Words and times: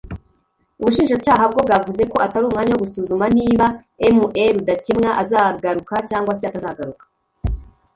ubushinjacyaha 0.81 1.43
bwo 1.51 1.61
bwavuze 1.65 2.03
ko 2.11 2.17
atari 2.25 2.43
umwanya 2.47 2.71
wo 2.73 2.81
gusuzuma 2.83 3.25
niba 3.37 3.65
Me 4.15 4.43
Rudakemwa 4.55 5.09
azagaruka 5.21 5.95
cyangwa 6.09 6.31
se 6.39 6.43
atazagaruka 6.47 7.03